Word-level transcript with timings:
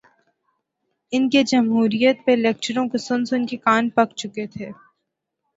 ان 1.13 1.29
کے 1.29 1.43
جمہوریت 1.43 2.25
پہ 2.25 2.31
لیکچروں 2.37 2.87
کو 2.87 2.97
سن 2.97 3.25
سن 3.25 3.45
کے 3.45 3.57
کان 3.65 3.89
پک 3.95 4.15
چکے 4.15 4.45
تھے۔ 4.53 4.69